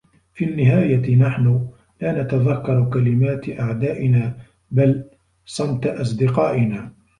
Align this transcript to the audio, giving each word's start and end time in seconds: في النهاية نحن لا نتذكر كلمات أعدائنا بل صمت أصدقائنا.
في 0.33 0.45
النهاية 0.45 1.15
نحن 1.15 1.69
لا 2.01 2.23
نتذكر 2.23 2.89
كلمات 2.93 3.59
أعدائنا 3.59 4.37
بل 4.71 5.09
صمت 5.45 5.87
أصدقائنا. 5.87 6.93